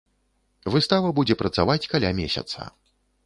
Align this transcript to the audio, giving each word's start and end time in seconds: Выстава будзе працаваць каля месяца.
Выстава 0.75 1.11
будзе 1.19 1.37
працаваць 1.43 1.79
каля 1.93 2.09
месяца. 2.23 2.59